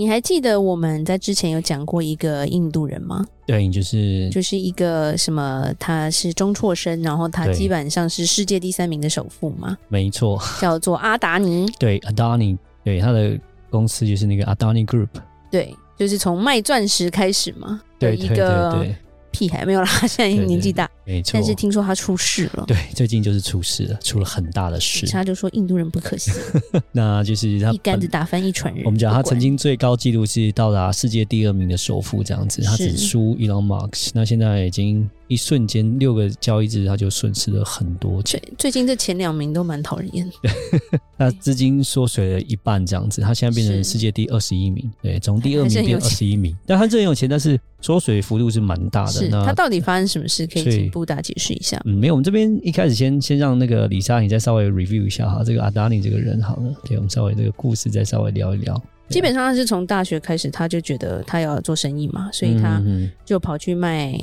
[0.00, 3.22] 你还记得我们在之前有讲过一个印度人吗？
[3.44, 9.76] 对，就是就是一个什么，他是中辍生，然后他基本上是世界第三名的首富嘛？
[9.88, 11.66] 没错，叫做阿达尼。
[11.78, 13.38] 对，阿达尼，对，他的
[13.68, 15.08] 公司就是那个阿达尼 Group。
[15.50, 17.82] 对，就是从卖钻石开始嘛？
[17.98, 18.96] 对，一个，对。
[19.30, 21.32] 屁孩没有啦， 现在年纪大，没错。
[21.34, 25.06] 但是听说他出事了，对，最近就是出事了，出了很大的事。
[25.08, 26.32] 他就说印度人不可信，
[26.92, 28.84] 那就是他一竿子打翻一船人。
[28.84, 35.08] 我们讲他曾经最高纪录是到达世界第二名的首富这样子，他只输 Elon Musk，那现在已经。
[35.30, 38.42] 一瞬间六个交易日，他就损失了很多钱。
[38.58, 40.34] 最最近这前两名都蛮讨人厌的。
[41.18, 44.88] 那资金缩水了一半，这样子，他现在变成世界第二十一名。
[45.02, 46.56] 对，从第二名变二十一名。
[46.64, 49.28] 但他真有钱，但是缩水幅度是蛮大的。
[49.44, 50.46] 他到底发生什么事？
[50.46, 51.82] 可以请布大解释一下。
[51.84, 56.72] 嗯，没有，我们这边一开始先先让那个李莎，你再稍微 review 一下哈，这个阿达尼这个人好了。
[56.84, 58.80] 对，我们稍微这个故事再稍微聊一聊。
[59.08, 62.80] 基本上他是从大学开始，他就觉得他要做生意嘛，所以他
[63.24, 64.16] 就跑去卖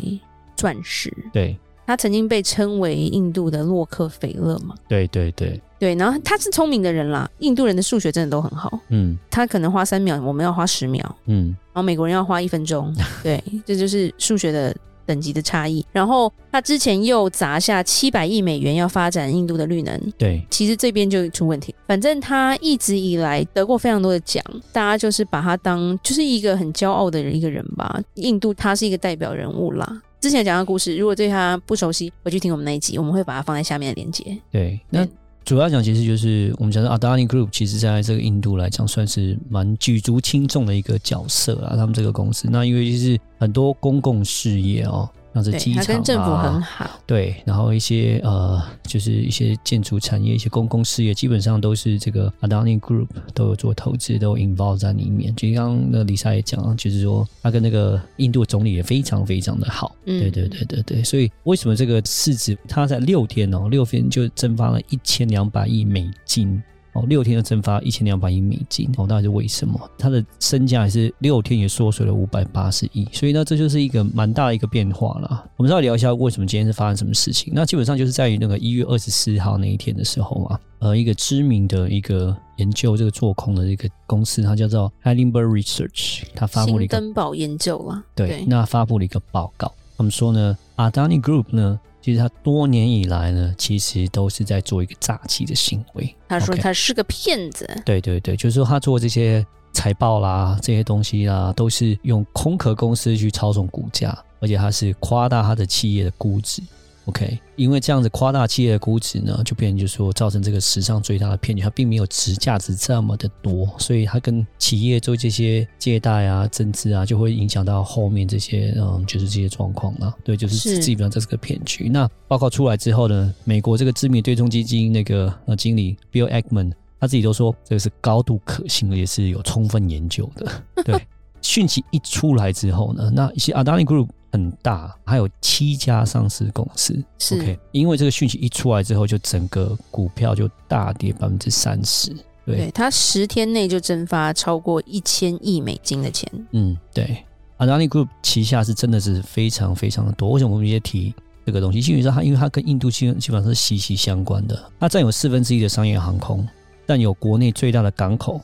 [0.58, 1.14] 钻石。
[1.32, 1.56] 对。
[1.86, 4.76] 他曾经被称为印度的洛克菲勒嘛？
[4.90, 7.32] 对对对对，然后他是聪明的人啦。
[7.40, 15.86] 印度人的数学真的都很好，嗯，他可能花三秒，我们要花十秒，嗯，然后美国人要花一分钟， 对，这就是数学的等级的差异。
[15.94, 21.74] 然后他之前又砸下七百亿美元要发展印度的绿能，对，其实这边就出问题。
[21.88, 27.98] 反正他一直以来得过非常多的奖，大家就是把他当就是一个很骄傲的一个人吧。
[28.16, 30.02] 印度他是一个代表人物啦。
[30.20, 34.38] 之前讲的故事，如果对他不熟悉，回去听我们那一集，我们会把它放在下面的链接。
[34.52, 35.08] 对，那
[35.46, 41.76] 主要讲其实就是我们讲的 Adani Group，其实在这个印度来讲，算是蛮举足轻重的一个角色啊。
[41.76, 45.10] 他们这个公司，那因为就是很多公共事业哦。
[45.42, 46.90] 像是机场啊，跟政府很好。
[47.06, 55.36] 对，然后一些呃，就是一些建筑产业、一些公共事业，基本上都是这个 Adani Group 都有做投资，都有 involve 在里面。
[55.36, 59.96] 就刚刚那李莎也讲，就是说他跟那个印度总理也非常非常的好。
[60.06, 61.04] 嗯，对对对对对。
[61.04, 66.62] 所以为什么这个市值，它在六天哦，六天就蒸发了一千两百亿美金。
[66.98, 69.80] 哦，六天就蒸发一千两百亿美金，哦，到底是为什么？
[70.00, 75.46] 它的身价也是六天也缩水了五百八十亿，所以呢，这就是一个蛮大的一个变化了。
[75.58, 77.54] 我们再聊一下为什么今天是发生什么事情？
[77.56, 91.80] 那基本上就是在于那个一月二十四号那一天的时候嘛，呃，一个知名的一个研究这个做空的一个公司，它叫做 Heidelberg Research，它发布了一个登堡研究啊，对，对，那发布了一个报告，他们说呢，Adani Group 呢。
[92.00, 96.16] 其实他多年以来呢，其实都是在做一个诈欺的行为。
[96.30, 97.70] 他说他是个骗子。
[97.84, 106.62] 对对对，就是说他做这些财报啦，这些东西啦，都是用空壳公司去操纵股价，而且他是夸大他的企业的估值。
[107.08, 120.14] OK，因为这样子夸大企业的估值呢，就变成就是说造成这个史上最大的骗局，它并没有值价值这么的多，所以它跟企业做这些借贷啊、增资啊，就会影响到后面这些嗯，就是这些状况了。
[120.22, 121.88] 对，就是基本上这是个骗局。
[121.88, 130.52] 那报告出来之后呢，美国这个知名对冲基金那个呃经理 Bill Ackman 他自己都说这个是高度可信，也是有充分研究的。
[130.84, 131.08] 对，
[131.42, 134.10] 讯息一出来之后呢，那一些 Adani Group。
[134.32, 137.02] 很大，还有七家上市公司。
[137.18, 142.16] 是，OK，因为这个讯息一出来之后，就整个股票就大跌百分之三十。
[142.46, 146.32] 对，它十天内就蒸发超过一千亿美金的钱。
[146.52, 147.24] 嗯，对
[147.58, 150.30] ，Adani Group 旗下是真的是非常非常的多。
[150.32, 151.14] 为什么我们也提
[151.46, 151.82] 这个东西？
[151.82, 154.72] 基本上它因为它跟印度基本基本上是息息相关的。
[154.80, 156.48] 它占有四分之一的商业航空，
[156.88, 158.40] 占有国内最大的港口，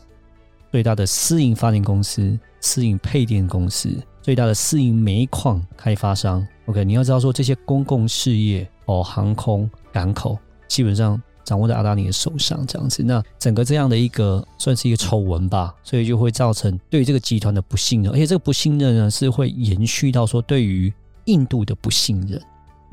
[0.70, 3.90] 最大的私营发电公司、私营配电公司。
[4.24, 10.40] 最大的私营煤矿开发商，OK，你要知道说这些公共事业哦，航空、港口
[10.70, 20.92] 基本上掌握在阿达尼的手上，这样子，那整个这样的一个算是一个丑闻吧，所以就会造成对这个集团的不信任，而且这个不信任呢是会延续到说对于
[21.26, 22.42] 印度的不信任。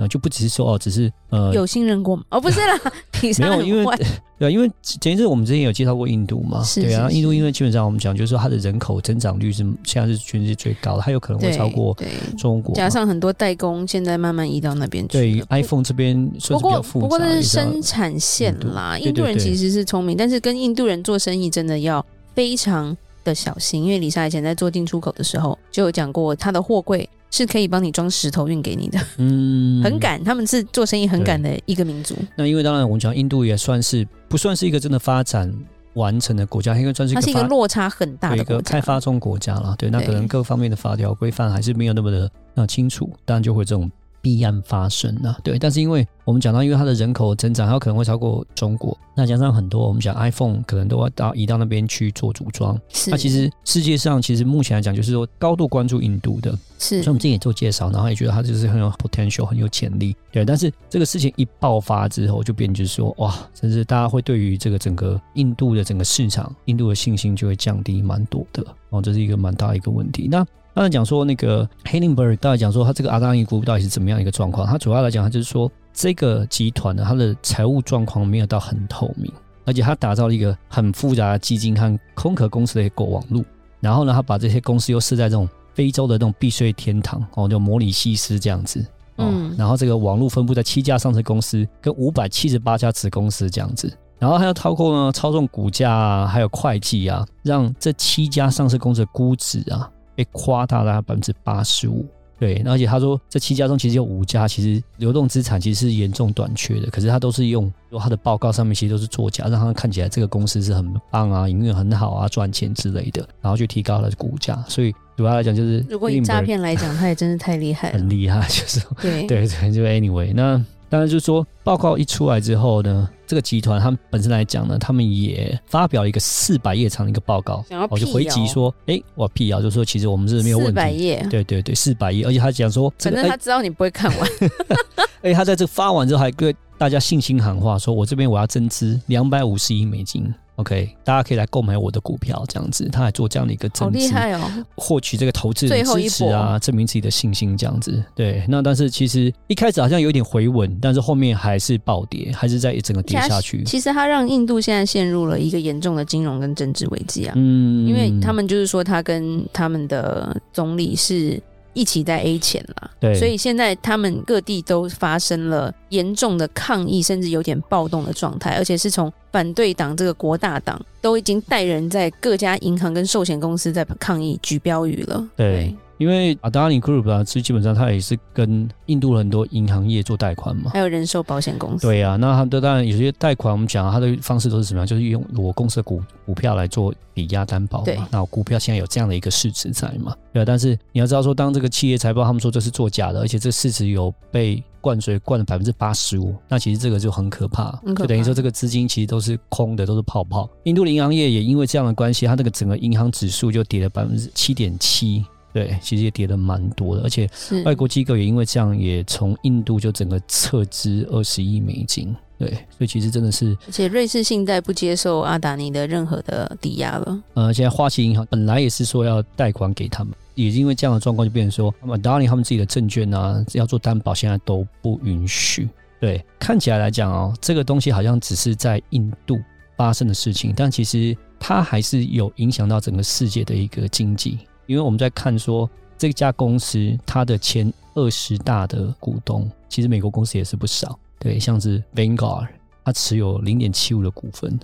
[0.01, 2.25] 呃，就不只是说哦，只是呃，有信任过吗？
[2.31, 2.81] 哦，不是啦，
[3.39, 3.85] 没有，因为
[4.41, 11.95] 对，因为前一阵我们之前有介绍过印度嘛，是是是对啊，印度因为基本上我们讲就是说它的人口增长率是现在是全世界最高的，它有可能会超过
[12.39, 15.13] 中国，加上很多代工现在慢慢移到那边去。
[15.13, 22.03] 对，iPhone 这边不过不过这是生产线啦，印度人其实是聪明，但是跟印度人做生意真的要
[22.35, 27.07] 非常的小心，因为李莎以前在做进出口的时候就有讲过，他的货柜。
[27.31, 28.99] 是可以帮你装石头运给你的。
[29.19, 32.17] 嗯，很敢，他们是做生意很敢的一个民族。
[32.37, 35.53] 那因为当然我们讲印度也算是不算是一个真的发展
[35.95, 39.75] 完成的国家，因为算是它是一个落差很大的一个开发中国家了。
[39.79, 43.91] 对，那可能各方面的法条规范还是没有那么的那清楚，当然就会这种。
[44.23, 52.79] 弊案发生了，对，但是因为我们讲到，因为它的人口增长，它可能会超过中国，那加上很多我们讲 iPhone 可能都要到移到那边去做组装。
[52.89, 60.45] 是，那其实世界上其实目前来讲，就是说高度关注印度的，是，所以我们之前也做介绍，然后也觉得它就是很有 potential，很有潜力，对。
[60.45, 70.29] 但是这个事情一爆发之后，就变成就是说，哇，甚至大家会对于这个整个印度的整个市场，印度的信心就会降低蛮多的，哦，这是一个蛮大一个问题。
[70.31, 74.67] 那刚才讲说那个 Hindenburg，大概讲说他这个阿达尼 Group 到底是怎么样一个状况？
[74.67, 79.31] 他主要来讲，他就是说这个集团呢，它的财务状况没有到很透明，
[79.67, 83.45] 而且他打造了一个很复杂的基金和空壳公司的一个网络。
[83.81, 88.81] 然后呢，他把这些公司又设在这种非洲的那种避税天堂哦，就摩里西斯这样子
[89.17, 89.27] 哦。
[89.29, 89.55] 嗯。
[89.59, 93.93] 然后这个网络分布在七家上市公司跟五百七十八家子公司这样子。
[94.19, 99.91] 然后还要透过呢操纵股价啊，还有会计啊，让这七家上市公司的估值啊。
[100.15, 102.07] 被夸大了百分之八十五，
[102.39, 114.63] 对，而且他说这七家中其实有五家其实流动资产其实是严重短缺的，可是他都是用说他的报告上面其实都是作假，让他看起来这个公司是很棒啊，营运很好啊，赚钱之类的，然后去提高了股价。
[114.69, 120.65] 所以主要来讲就是，如果以诈骗来讲，他也真是太厉害了，很厉害，就是对对对， 就 anyway 那。
[120.91, 134.29] 当然，就是说，报告一出来之后呢，这个集团他们本身来讲呢，他们也发表了一个四百页长的一个报告，我就回击说，哎，我辟谣，就是说其实我们是没有问题，四百页，对对对，四百页，而且他讲说，反正他知道你不会看完，
[135.23, 140.35] 而且他在这发完之后还对大家信心喊话，说我这边我要增资两百五十亿美金。
[140.61, 144.41] OK，大家可以来购买我的股票，这样子，他还做这样的一个增资，好厉害哦！
[144.77, 148.03] 获取这个投资人支持啊，证明自己的信心，这样子。
[148.15, 153.65] 对，那但是其实一开始好像有点回稳，但是后面还是暴跌，还是在一整个跌下去。
[153.65, 161.41] 其实他让印度现在陷入了一个严重的金融跟政治危机啊，嗯，因为他们就是说他跟他们的总理是。
[161.73, 175.47] 一起在 A 钱了，对，所以现在他们各地都发生了严重的抗议，甚至有点暴动的状态，而且是从反对党这个国大党都已经带人在各家银行跟寿险公司在抗议举标语了，对。
[175.47, 181.87] 对因为 Adani Group 啊，其基本上它也是跟印度很多银行业做贷款嘛，还有人寿保险公司。
[181.87, 184.87] 对啊，那他们当然有些贷款，我们讲它的方式都是什么样？
[184.87, 187.85] 就是用我公司的股股票来做抵押担保嘛。
[187.85, 190.17] 对，那我股票现在有这样的一个市值在嘛？
[190.33, 200.49] 对啊，但是你要知道说，当这个企业财报他们说这是作假的，而且这市值有被灌水灌了百分之八十五，那其实这个就很可怕，很可怕，就等于说这个资金其实都是空的，都是泡泡。
[200.63, 205.23] 印度的银行业也因为这样的关系，它那个整个银行指数就跌了百分之七点七。
[205.53, 207.29] 对，其实也跌的蛮多的，而且
[207.65, 212.15] 外国机构也因为这样，也从印度就整个撤资二十亿美金。
[212.39, 217.23] 对，所以其实真的是，而且瑞士信贷不接受阿达尼的任何的抵押了。
[217.35, 225.69] 呃，现在花旗银行本来也是说要贷款给他们，也因为这样的状况，就变成说，阿达尼他们自己的证券啊，要做担保，现在都不允许。
[226.01, 229.39] 对，看起来来讲哦，这个东西好像只是在印度
[229.77, 234.39] 发生的事情，但其实它还是有影响到整个世界的一个经济。
[234.71, 235.69] 因为我们在看说
[235.99, 242.47] 这家公司它的前二十大的股东，其实美国公司也是不少，对，像是 Vanguard，
[242.85, 244.57] 它持有零点七五的股份，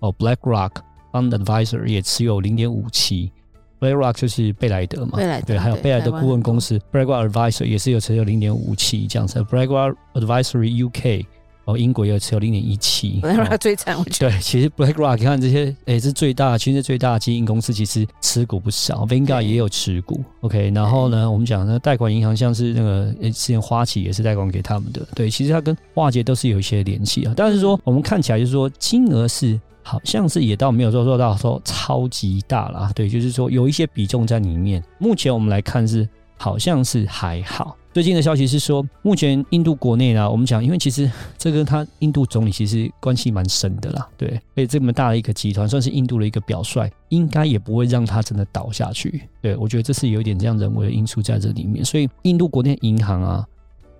[0.00, 0.72] 哦，BlackRock
[1.10, 3.32] Fund Advisor 也持有零点五七
[3.80, 11.24] ，BlackRock 就是贝莱德嘛，对，还有贝莱德顾问公司 BlackRock Advisor 也是有持有零点五七这样子，BlackRock Advisory UK。
[11.64, 14.30] 哦，英国也有持有零点一七， BlackRock 最惨，我觉得。
[14.30, 20.22] 对，其实 BlackRock 你看这些，哎，是最大，其实最大的基金公司，其实持股不少，Vanguard 也有持股。
[20.42, 25.06] OK，然后呢，我们讲那贷款银行，像是那个之前花旗也是贷款给他们的。
[25.14, 27.32] 对，其实它跟华尔街都是有一些联系啊。
[27.36, 32.90] 但是说，我们看起来就是说，金额是好像是也倒没有说做到说超级大啦。
[32.94, 34.82] 对，就是说有一些比重在里面。
[34.98, 36.06] 目前我们来看是
[36.36, 37.76] 好像是还好。
[37.94, 41.08] 最近的消息是说，目前印度国内呢，我们讲，因为其实
[41.38, 49.22] 这跟他印度总理其实关系蛮深的啦，对，被这么大的一个集团，算是印度的一个表率，应该也不会让他真的倒下去。
[49.40, 53.46] 对，我觉得这是有一点这样人为的因素在这里面，所以印度国内银行啊，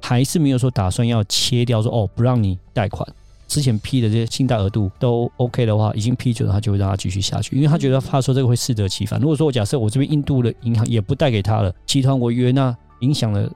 [0.02, 3.08] 还是没有说打算要切掉说哦，不让你贷款，
[3.46, 9.20] 之前批的这些信贷额度都 OK 的话，已经批准了，他就会让他继续下去，因为他觉得怕说这个会适得其反。
[9.20, 13.48] 如果说我假设我这边印度的银行也不贷给他了，集团违约，那影响了。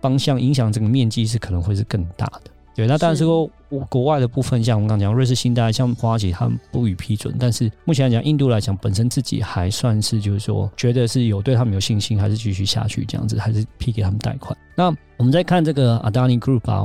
[0.00, 2.86] 方向影响这个面积是可能会是更大的，对。
[2.86, 3.48] 那当然说
[3.88, 7.34] 国外的部分，像我们刚刚讲瑞士信贷，像花旗他们不予批准。
[7.38, 14.56] 但是目前来讲，印度来讲本身自己还算是就是说，觉得是有对他们有信心，还是继续下去这样子，还是批给他们贷款。
[14.74, 16.82] 那我们再看这个 Adani Group 啊，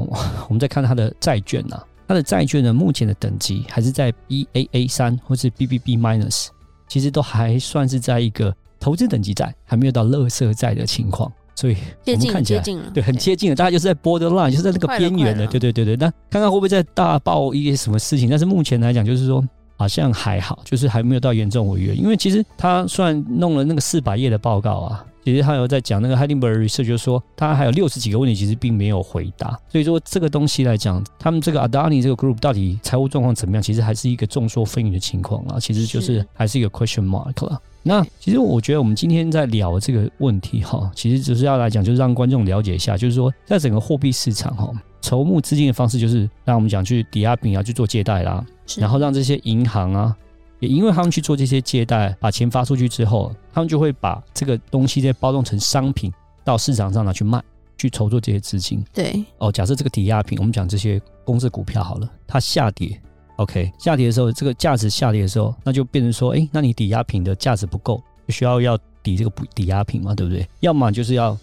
[0.48, 6.48] 我们再看它的债券啊，它的债券呢，目前的等级还是在 Baa 三或是 BBB minus，
[6.88, 11.32] 其实都还算是在一个投资等级债，还没有到垃圾债的情况。
[11.56, 12.62] 所以我们看起来
[12.94, 15.96] 对很接近了，大概就是在 borderline，就是在那个边缘的，对对对对。
[15.96, 18.30] 那看看会不会再大爆一些什么事情？
[18.30, 19.42] 但是目前来讲，就是说
[19.78, 21.96] 好像还好，就是还没有到严重违约。
[21.96, 29.60] 因为其实他算弄了那个四百页的报告啊，其实他有在讲那个 Heidelberg Research，就是说他还有六十几个问题，其实并没有回答。
[29.68, 33.64] 所以说这个东西来讲，他们这个 Adani 这个 group 到底财务状况怎么样？
[33.64, 37.60] 其实还是一个众说纷纭的情况啊，其实就是还是一个 question mark 了。
[37.82, 48.46] 那其实我觉得我们今天在聊这个问题哈，其实只是要来讲，就是让观众了解一下，就是说在整个货币市场哈，筹募资金的方式就是让我们讲去抵押品啊去做借贷啦，
[48.78, 50.16] 然后让这些银行啊，
[50.60, 56.12] 也因为他们去做这些借贷，把钱发出去之后，他们就会把这个东西再包装成商品
[56.44, 57.42] 到市场上拿去卖，
[57.78, 58.84] 去筹措这些资金。
[58.94, 63.00] 对哦，假设这个抵押品，我们讲这些公司股票好了，它下跌。
[63.38, 70.48] OK，下跌的时候，这个价值下跌的时候，那就变成说，哎，那你抵押品的价值不够，需要要抵这个补抵押品嘛，对不对？
[70.62, 71.38] 要么就是要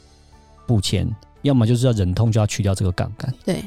[0.67, 1.07] 补钱，
[1.43, 3.31] 要么就是要忍痛就要去掉这个杠杆。
[3.45, 3.63] 对，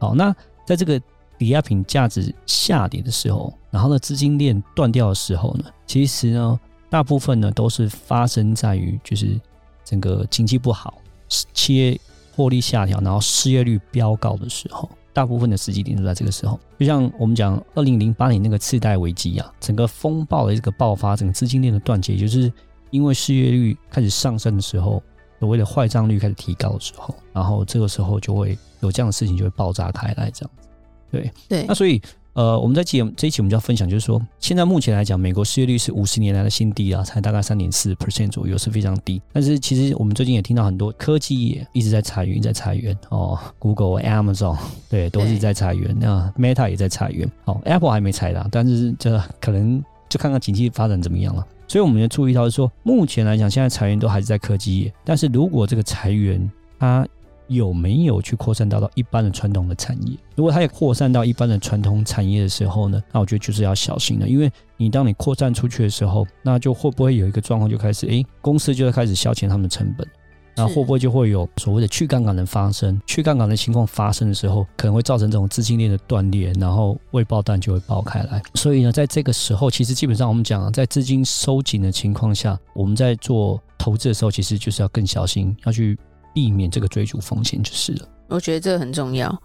[0.00, 0.34] 好，那
[0.66, 1.00] 在这个
[1.38, 9.40] 抵押品价值下跌的时候，然后呢，资金链断掉的时候呢，其实呢，大部分呢都是发生在于就是
[9.84, 11.98] 整个经济不好，企业
[12.34, 14.88] 获利下调，然后失业率飙高的时候。
[15.14, 22.52] 大部分的时机点都在这个时候，就像我们讲二零零八年那个次贷危机啊，整个风暴的这个爆发，整个资金链的断结，就是
[22.90, 25.02] 因为失业率开始上升的时候，
[25.40, 30.67] 所谓的坏账率开始提高的时候，然后这个时候就会有这样的事情就会爆炸开来，这样子，
[31.10, 32.00] 对对，那所以。
[32.34, 39.20] 呃，我们在节这一期我们就要分享，就是说，现在目前来讲，美国失业率是五十年来的新低啊，才大概三点四 percent 左右，是非常低。
[39.32, 44.56] 但是其实我们最近也听到很多科技业一直在裁员，在裁员哦，Google、Amazon
[44.88, 45.96] 对，都是在裁员。
[45.98, 51.44] 那 Meta 也在裁员，哦，Apple 还没裁啦，但是这可能就看看经济发展怎么样了。
[51.66, 56.48] 所以我们要注意到是说，目前来讲，现在裁员都还是在科技业，但是如果这个裁员
[56.78, 57.04] 它
[57.48, 60.16] 有没有去扩散到到一般的传统的产业？
[60.36, 70.06] 如果它也扩散到一般的传统产业的时候呢，那我觉得就是要小心了，因为你当你扩散出去的时候，那就会不会有一个状况就开始，诶，公司就会开始消遣他们的成本，
[70.54, 73.00] 那会不会就会有所谓的去杠杆的发生？
[73.06, 78.42] 去杠杆的情况发生的时候，可能会造成这种资金链的断裂，然后未爆弹就会爆开来。
[78.54, 85.98] 所以呢，在这个时候，其实基本上我们讲，在资金收紧的情况下，我们在做投资的时候，其实就是要更小心，要去。
[86.32, 88.08] 避免这个追逐风险就是了。
[88.28, 89.36] 我觉得这个很重要，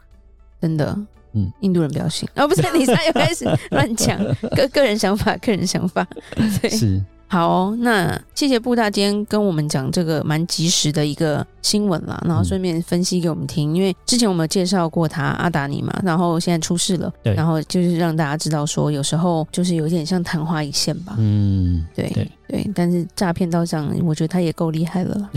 [0.61, 0.97] 真的。
[1.35, 2.29] 嗯，印度人不要信。
[2.35, 4.19] 哦，不是， 你现在又开始乱讲
[4.55, 6.07] 个个人想法，个人想法。
[6.61, 7.03] 对，是。
[7.25, 13.73] 好哦，那谢谢布大今天跟我们讲这个蛮及时的一个新闻啦，然后顺便分析给我们听。
[13.73, 21.15] 嗯、因为之前我们有介绍过他阿达尼嘛，然后现在出事了，对，然后就是让大家知道说，有时候就是有点像昙花一现吧。
[21.17, 25.29] 嗯，对对对，但是诈骗到这样，我觉得他也够厉害了，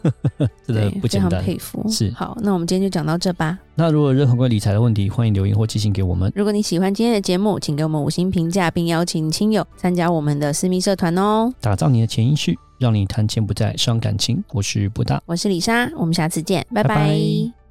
[0.66, 1.86] 真的不简单，非常佩服。
[1.88, 3.58] 是，好，那我们今天就讲到这吧。
[3.74, 6.32] 那如果有任何关于理财的问题，欢迎留言或寄信给我们。
[6.34, 11.52] 如果你喜欢今天的节目，请给我们五星评价，并邀请亲友参加我们的私密社团哦。
[11.60, 14.42] 打造你的潜意识，让你谈钱不再伤感情。
[14.52, 16.88] 我是布大，我是李莎，我们下次见，拜拜。
[16.88, 17.63] 拜拜。